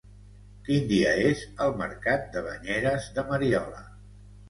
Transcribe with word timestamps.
Quin 0.67 0.87
dia 0.91 1.11
és 1.27 1.45
el 1.67 1.77
mercat 1.83 2.27
de 2.35 2.45
Banyeres 2.51 3.15
de 3.19 3.31
Mariola? 3.33 3.89